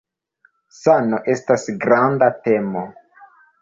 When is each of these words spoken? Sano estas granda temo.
Sano 0.77 1.21
estas 1.35 1.69
granda 1.87 2.35
temo. 2.49 2.87